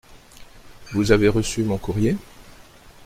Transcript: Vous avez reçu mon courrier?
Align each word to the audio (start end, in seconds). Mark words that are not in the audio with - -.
Vous 0.93 1.11
avez 1.11 1.27
reçu 1.27 1.61
mon 1.61 1.77
courrier? 1.77 2.17